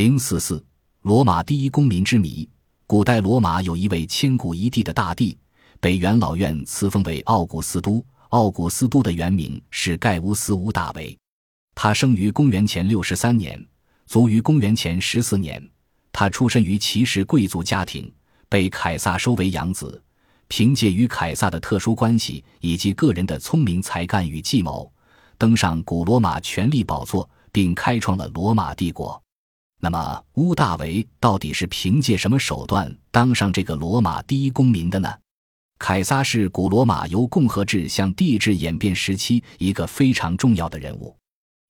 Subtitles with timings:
[0.00, 0.64] 零四四，
[1.02, 2.48] 罗马第一公民之谜。
[2.86, 5.36] 古代罗马有一位千古一帝的大帝，
[5.78, 8.02] 被元老院赐封为奥古斯都。
[8.30, 11.14] 奥古斯都的原名是盖乌斯·乌大维，
[11.74, 13.62] 他生于公元前六十三年，
[14.06, 15.62] 卒于公元前十四年。
[16.10, 18.10] 他出身于骑士贵族家庭，
[18.48, 20.02] 被凯撒收为养子。
[20.48, 24.90] 凭借与凯撒的特殊关系以及个人的聪明才干与计谋，
[25.36, 29.22] 登上古罗马权力宝座，并开创了罗马帝国。
[29.82, 35.10] 那么，乌大维到底是凭借什么手段当上这个罗马第一公民的呢？
[35.78, 41.16] 凯撒是古罗马由共和制向帝制演变时期一个非常重要的人物。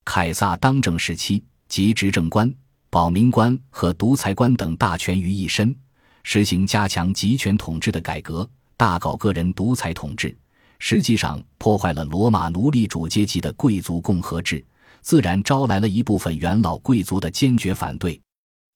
[0.04, 2.52] 凯撒当政时期，集执政官、
[2.90, 5.72] 保民官和独裁官等大权于一身，
[6.24, 10.36] 实行加强集权统治的改革，大搞个人独裁统治，
[10.80, 14.64] 实际上破坏了罗马奴隶主阶级的贵族共和制。
[15.02, 18.20] 自然招来了一部分元老贵族的坚决反对。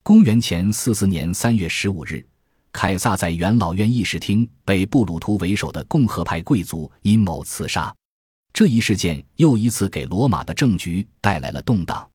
[0.03, 2.25] 公元前四四年三月十五日，
[2.73, 7.95] 凯撒在元老院议事厅被布鲁图为首的共和派贵族阴谋刺杀。
[8.53, 12.09] 这一事件又一次给罗马的政局带来了动荡。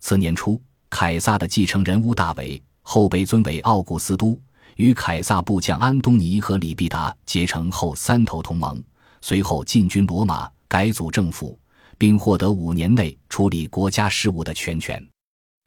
[0.00, 0.60] 次年初，
[0.90, 4.40] 凯撒的继承人乌大维后被尊为奥古斯都，
[4.76, 8.82] 与凯撒部将安东尼和李必达结成后三头同盟，
[9.20, 11.58] 随后进军罗马，改组政府。
[11.98, 15.04] 并获得五年内处理国家事务的全权。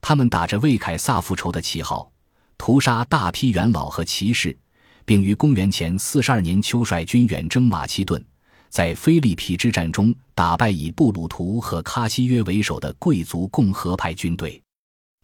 [0.01, 2.11] 他们打着为凯撒复仇的旗号，
[2.57, 4.57] 屠杀大批元老和骑士，
[5.05, 8.23] 并于公元前四十二年秋率军远征马其顿，
[8.69, 14.61] 在菲利皮之战中打败以布鲁图和卡西约为首的贵族共和派军队。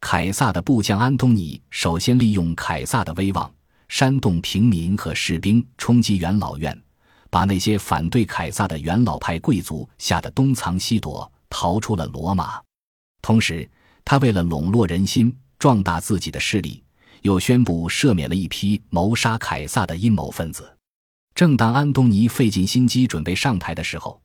[0.01, 3.51] 凯撒的部将安东尼首先利用凯撒的威望，
[3.87, 6.79] 煽动平民和士兵冲击元老院。
[7.35, 12.61] 把那些反对凯撒的元老派贵族吓得东藏西躲，逃出了罗马。
[13.21, 13.69] 同时，
[14.05, 16.81] 他为了笼络人心、壮大自己的势力，
[17.23, 20.77] 又宣布赦免了一批谋杀凯撒的阴谋分子。
[21.33, 24.21] 正当安东尼费尽心机准备上台的时候，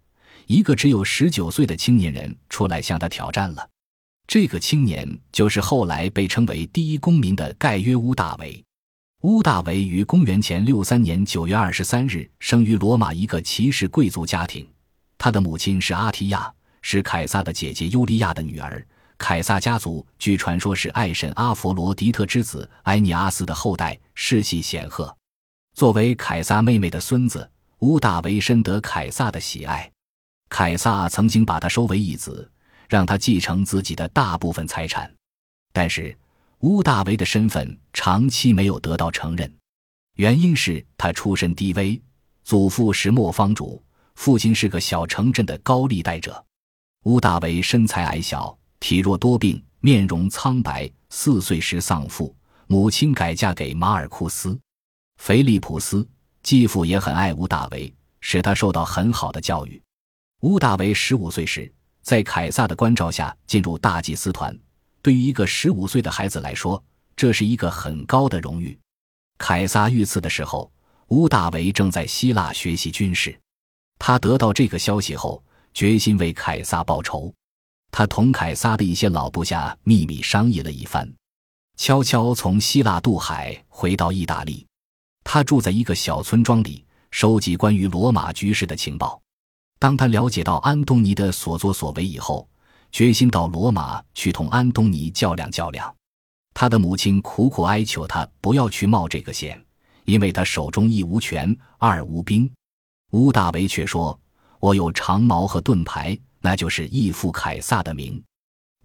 [0.47, 3.69] 一个只有十九岁的青年人出来向他挑战了。
[4.29, 8.65] 这个青年就是后来被称为第一公民的盖约乌大维。
[9.23, 14.67] 乌大维于公元前六三年九月二十三日生于罗马一个骑士贵族家庭，
[15.19, 16.51] 他的母亲是阿提亚，
[16.81, 18.83] 是凯撒的姐姐尤利亚的女儿。
[19.19, 25.15] 凯撒家族据传说是爱神阿佛罗狄特之子埃尼阿斯的后代，世系显赫。
[25.75, 27.47] 作为凯撒妹妹的孙子，
[27.81, 29.91] 乌大维深得凯撒的喜爱。
[30.49, 32.51] 凯撒曾经把他收为义子，
[32.89, 35.13] 让他继承自己的大部分财产，
[35.75, 36.17] 但是。
[36.61, 39.51] 乌大维的身份长期没有得到承认，
[40.17, 41.99] 原因是他出身低微，
[42.45, 43.83] 祖父是磨坊主，
[44.15, 46.45] 父亲是个小城镇的高利贷者。
[47.05, 50.91] 乌大维身材矮小，体弱多病，面容苍白。
[51.09, 54.51] 四岁时丧父，母亲改嫁给马尔库斯·
[55.17, 56.07] 菲利普斯，
[56.43, 59.83] 继父也很爱乌大维，使他受到很好的教育。
[60.43, 61.73] 乌大维十五岁时，
[62.03, 64.55] 在凯撒的关照下进入大祭司团。
[65.03, 66.83] 对于一个十五岁的孩子来说，
[67.17, 68.79] 这是一个很高的荣誉。
[69.39, 70.71] 凯撒遇刺的时候，
[71.09, 73.39] 乌大维正在希腊学习军事。
[73.99, 77.33] 他得到这个消息后，决心为凯撒报仇。
[77.91, 81.11] 他同凯撒的一些老部下秘密商议了一番，
[81.77, 84.67] 悄悄从希腊渡海回到意大利。
[85.25, 89.21] 他住在一个小村庄里，收集关于罗马局势的情报。
[89.79, 92.47] 当他了解到安东尼的所作所为以后，
[92.93, 95.95] 决心到罗马去同安东尼较量较量，
[96.53, 99.63] 他的母亲苦苦哀求他不要去冒这个险，
[100.05, 102.51] 因为他手中一无权，二无兵。
[103.13, 104.19] 乌大维却说
[104.59, 108.23] ：“我有长矛和盾牌，那就是义父凯撒的名。”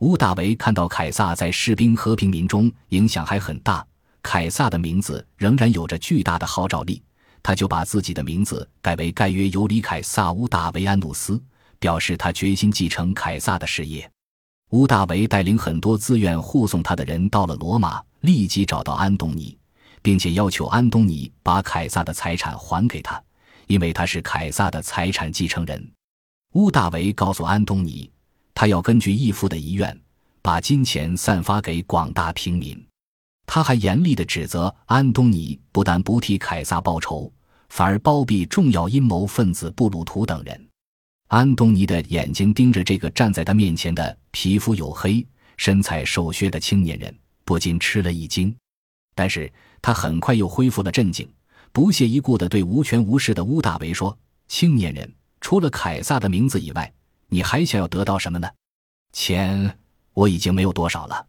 [0.02, 3.86] 乌大维看到凯撒在士兵和平民中影响还很大，
[4.22, 7.02] 凯撒的名字仍然有着巨大的号召力，
[7.42, 11.42] 他就把自己的名字改为盖约尤里凯撒乌大维安努斯。
[11.86, 14.10] 表示他决心继承凯撒的事业。
[14.72, 19.56] 乌大维带领很多自愿护送他的人到了罗马，立即找到安东尼，
[20.02, 23.22] 并且要求安东尼把凯撒的财产还给他，
[23.68, 25.92] 因为他是凯撒的财产继承人。
[26.54, 28.10] 乌大维告诉安东尼，
[28.56, 29.96] 他要根据义父的遗愿，
[30.42, 32.84] 把金钱散发给广大平民。
[33.46, 37.32] 他还严厉地指责安东尼不但不替凯撒报仇，
[37.70, 40.68] 反而包庇重要阴谋分子布鲁图等人。
[41.28, 45.26] 安东尼的眼睛盯着这个站在他面前的皮肤黝黑、
[45.58, 47.14] 身材瘦削的青年人，
[47.44, 48.56] 不禁吃了一惊。
[49.16, 49.52] 但是
[49.82, 51.28] 他很快又恢复了镇静，
[51.72, 54.16] 不屑一顾地对无权无势的乌大维说
[54.48, 55.12] ：“青年人，
[55.42, 56.94] 除了凯撒的名字以外，
[57.30, 58.48] 你还想要得到什么呢？
[59.14, 59.80] 钱
[60.14, 61.26] 我已经没有多少了。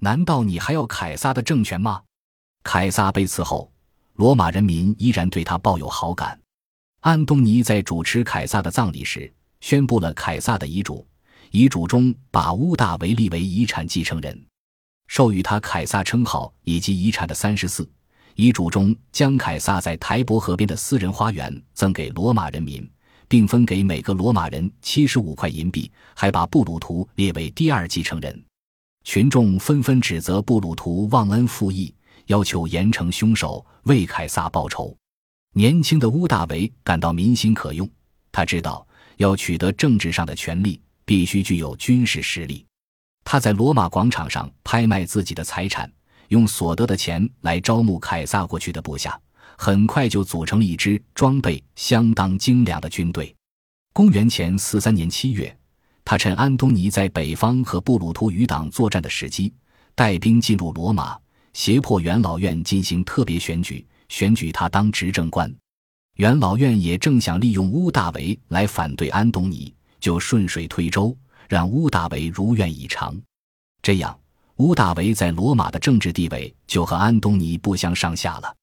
[0.00, 2.02] 难道你还要凯撒的政权吗？
[2.62, 3.72] 凯撒被刺后，
[4.14, 6.39] 罗马人民依然对他抱有好感。
[7.00, 11.06] 安东尼在主持凯撒的葬礼时，宣布了凯撒的遗嘱。
[11.50, 14.38] 遗嘱中把乌大维立为遗产继承人，
[15.06, 17.90] 授予他凯撒称号以及遗产的三十四。
[18.34, 22.86] 遗嘱中将凯撒在台伯河边的私人花园赠给罗马人民，
[23.26, 28.44] 并分给每个罗马人七十五块银币，还把布鲁图列为第二继承人。
[29.04, 31.94] 群众纷纷指责布鲁图忘恩负义，
[32.26, 34.94] 要求严惩凶手，为凯撒报仇。
[35.52, 37.88] 年轻的乌大维感到民心可用，
[38.30, 38.86] 他知道
[39.16, 42.64] 要取得政治上的权利，必须具有军事实力。
[43.24, 45.90] 他在罗马广场上拍卖自己的财产。
[46.28, 49.20] 用所得的钱来招募凯撒过去的部下，
[49.58, 53.34] 很快就组成了一支装备相当精良的军队。
[53.92, 55.52] 公元前四三年七月，
[56.04, 59.52] 他趁安东尼在北方和布鲁图余党作战的时机，
[59.96, 61.18] 带兵进入罗马，
[61.52, 65.50] 胁迫元老院进行特别选举，选举他当执政官。
[66.16, 71.16] 元老院也正想利用乌大维来反对安东尼，就顺水推舟，
[71.48, 73.18] 让乌大维如愿以偿。
[73.80, 74.14] 这样。
[74.56, 78.54] 乌大维在罗马的政治地位就和安东尼不相上下了，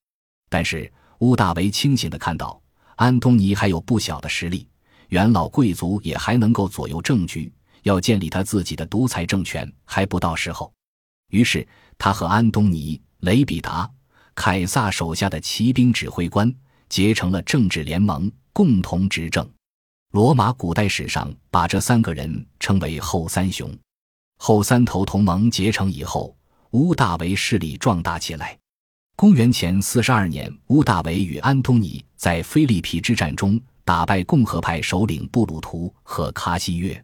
[0.48, 2.62] 但是乌大维清醒地看到，
[2.98, 4.68] 安东尼还有不小的实力，
[5.08, 7.52] 元老贵族也还能够左右政局，
[7.82, 10.72] 要建立他自己的独裁政权还不到时候。
[11.32, 11.68] 于是
[11.98, 13.90] 他和安东尼、雷比达、
[14.38, 16.54] 凯撒手下的骑兵指挥官
[16.88, 19.50] 结成了政治联盟，共同执政。
[20.14, 23.76] 罗马古代史上把这三个人称为后三雄。
[24.38, 26.38] 后三头同盟结成以后，
[26.70, 28.56] 乌大维势力壮大起来。
[29.16, 37.04] 公元前四十二年，乌大维与安东尼在菲利皮之战中打败共和派首领布鲁图和卡西约。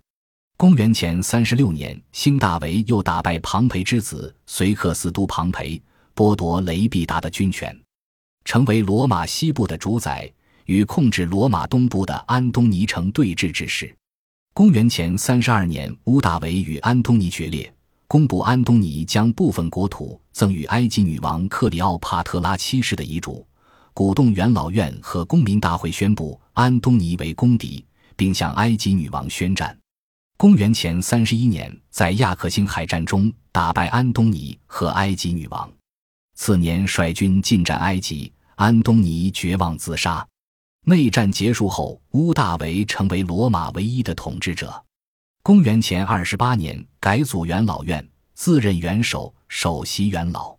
[0.56, 5.82] 公元前三十六年，兴大维又打败庞培之子随克斯都庞培，
[6.16, 7.78] 剥夺雷必达的军权，
[8.46, 10.32] 成为罗马西部的主宰，
[10.66, 13.96] 与控制罗马东部的安东尼成对峙之势。
[14.54, 17.74] 公元前三十二年，乌大维与安东尼决裂，
[18.08, 23.44] 公布安东尼将部分国土赠与埃及女王克里奥帕特拉七世的遗嘱，
[23.94, 27.84] 鼓动元老院和公民大会宣布安东尼为公敌，
[28.16, 29.76] 并向埃及女王宣战。
[30.38, 35.72] 公元前三十一年，在亚克星海战中打败安东尼和埃及女王，
[36.36, 40.26] 次年率军进占埃及，安东尼绝望自杀。
[40.86, 44.84] 内战结束后，乌大维成为罗马唯一的统治者。
[45.42, 50.58] 公元前二十八年，改组元老院，自任元首，首席元老。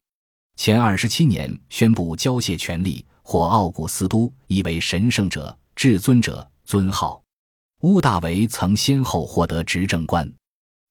[0.57, 7.23] 前二十七年，宣布交卸权力，或奥古斯都，意为神圣者、至尊者尊号。
[7.81, 10.33] 乌大维曾先后获得执政官、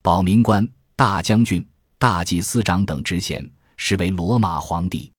[0.04, 1.66] 保民官、大将军、
[1.98, 5.12] 大祭司长等职衔，实为罗马皇帝。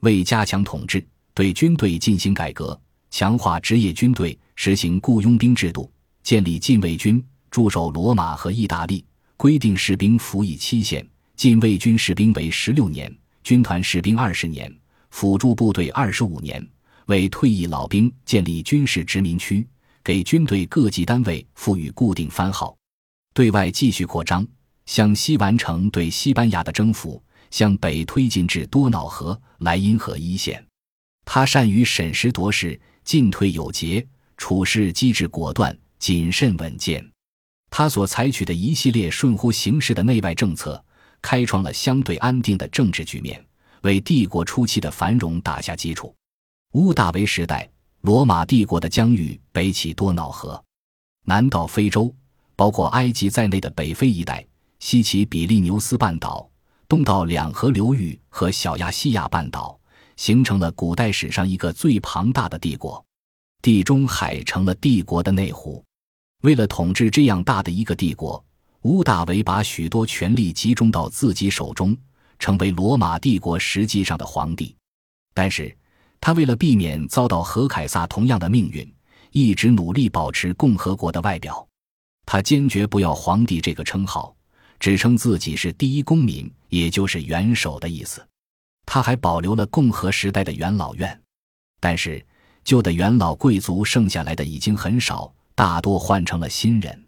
[0.00, 2.78] 为加强统治，对军队进行改革。
[3.10, 5.90] 强化职业军队，实行雇佣兵制度，
[6.22, 9.04] 建立禁卫军驻守罗马和意大利，
[9.36, 11.06] 规定士兵服役期限：
[11.36, 14.74] 禁卫军士兵为十六年，军团士兵二十年，
[15.10, 16.66] 辅助部队二十五年。
[17.06, 19.66] 为退役老兵建立军事殖民区，
[20.02, 22.76] 给军队各级单位赋予固定番号。
[23.32, 24.46] 对外继续扩张，
[24.86, 30.64] 向西完成对西班牙的征服，向北推进至多瑙河、莱茵河一线。
[31.24, 32.80] 他善于审时度势。
[33.04, 34.02] 进退有节，
[34.38, 37.06] 处事机智果断，谨慎稳健。
[37.68, 40.82] 他所采取的一系列顺乎形势的内外政策，
[41.20, 43.44] 开创了相对安定的政治局面，
[43.82, 46.14] 为帝国初期的繁荣打下基础。
[46.72, 50.64] 乌大维时代，罗马帝国的疆域北起多瑙河，
[51.26, 52.10] 南到非洲，
[52.56, 54.42] 包括埃及在内的北非一带；
[54.78, 56.48] 西起比利牛斯半岛，
[56.94, 59.76] 东到两河流域和小亚细亚半岛。
[60.16, 63.04] 形成了古代史上一个最庞大的帝国，
[63.60, 65.82] 地中海成了帝国的内湖。
[66.42, 68.40] 为了统治这样大的一个帝国，
[68.82, 71.96] 乌大维把许多权力集中到自己手中，
[72.38, 74.72] 成为罗马帝国实际上的皇帝。
[75.34, 75.76] 但是，
[76.20, 78.88] 他为了避免遭到和凯撒同样的命运，
[79.32, 81.66] 一直努力保持共和国的外表。
[82.24, 84.32] 他坚决不要皇帝这个称号，
[84.84, 88.22] 只称自己是第一公民，也就是元首的意思。
[88.84, 91.22] 他还保留了共和时代的元老院，
[91.80, 92.22] 但是
[92.64, 97.02] 旧的元老贵族剩下来的已经很少，大多换成了新人。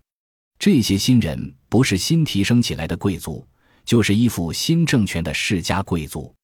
[0.58, 3.46] 这些新人不是新提升起来的贵族，
[3.84, 6.34] 就是依附新政权的世家贵族。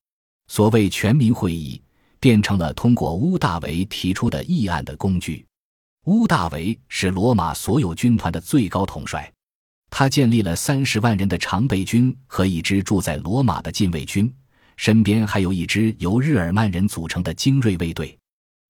[0.49, 1.81] 所谓全民会议，
[2.21, 5.47] 变成了通过乌大维提出的议案的工具。
[6.05, 9.33] 乌大维是罗马所有军团的最高统帅，
[9.94, 14.34] 他建立了三十万人的常备军和一支住在罗马的禁卫军，
[14.78, 18.18] 身边还有一支由日耳曼人组成的精锐卫队。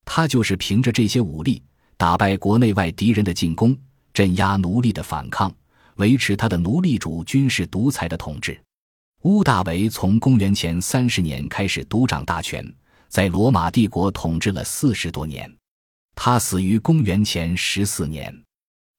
[0.05, 1.63] 他就是凭着这些武力，
[1.97, 3.79] 打败国内外敌人的进攻，
[4.13, 5.55] 镇压奴隶的反抗，
[5.95, 8.61] 维持他的奴隶主军事独裁的统治。
[9.23, 12.69] 屋大维从公元前三十年开始独掌大权，
[13.09, 15.49] 在罗马帝国统治了四十多年。
[16.17, 18.43] 他死于公元前十四年。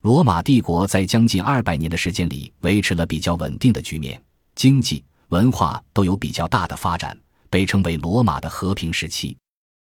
[0.04, 4.22] 罗马帝国在将近二百年的时间里维持了比较稳定的局面，
[4.54, 7.18] 经济、文化都有比较大的发展，
[7.50, 9.38] 被称为罗马的和平时期。